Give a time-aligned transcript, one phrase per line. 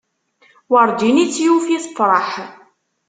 [0.71, 2.31] Werǧin i tt-yufi tefreḥ.